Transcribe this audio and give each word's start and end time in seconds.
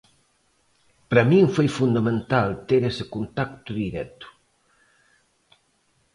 Para 1.09 1.27
min 1.31 1.45
foi 1.55 1.67
fundamental 1.79 2.47
ter 2.69 2.81
ese 2.91 3.05
contacto 3.15 3.69
directo. 3.81 4.27